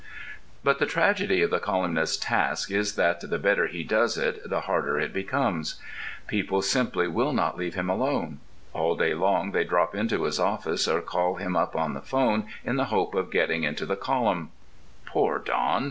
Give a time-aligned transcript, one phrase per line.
[0.63, 4.61] But the tragedy of the colyumist's task is that the better he does it the
[4.61, 5.75] harder it becomes.
[6.25, 8.39] People simply will not leave him alone.
[8.73, 12.47] All day long they drop into his office, or call him up on the phone
[12.65, 14.49] in the hope of getting into the column.
[15.05, 15.79] Poor Don!